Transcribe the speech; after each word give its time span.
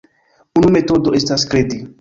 Unu 0.61 0.71
metodo 0.77 1.15
estas 1.21 1.47
kredi. 1.53 1.85